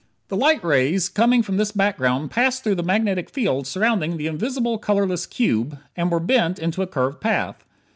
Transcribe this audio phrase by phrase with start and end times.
[0.29, 4.79] The light rays coming from this background passed through the magnetic field surrounding the invisible
[4.79, 7.63] colorless cube, and were bent into a curved path.